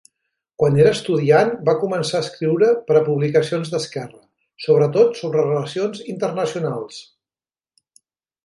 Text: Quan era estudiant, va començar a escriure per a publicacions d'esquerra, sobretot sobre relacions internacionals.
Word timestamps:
Quan 0.61 0.77
era 0.83 0.93
estudiant, 0.95 1.51
va 1.67 1.75
començar 1.83 2.21
a 2.21 2.25
escriure 2.25 2.71
per 2.87 2.97
a 3.01 3.05
publicacions 3.09 3.71
d'esquerra, 3.75 4.19
sobretot 4.67 5.21
sobre 5.23 5.47
relacions 5.51 6.03
internacionals. 6.15 6.99